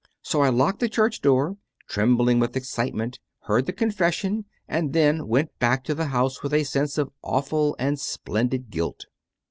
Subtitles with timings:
[0.23, 1.57] So I locked the church door,
[1.87, 6.63] trembling with excitement, heard the confession, and then went back to the house with a
[6.63, 9.05] sense of awful and splendid guilt.